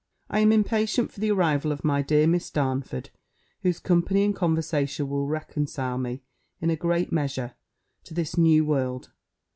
I 0.31 0.39
am 0.39 0.51
impatient 0.51 1.11
for 1.11 1.19
the 1.19 1.29
arrival 1.29 1.71
of 1.71 1.83
my 1.83 2.01
dear 2.01 2.25
Miss 2.25 2.49
Darnford, 2.49 3.11
whose 3.61 3.79
company 3.79 4.23
and 4.23 4.35
conversation 4.35 5.07
will 5.07 5.27
reconcile 5.27 5.99
me, 5.99 6.23
in 6.59 6.71
a 6.71 6.75
great 6.75 7.11
measure, 7.11 7.53
to 8.05 8.15
this 8.15 8.35
new 8.35 8.65
world. 8.65 9.11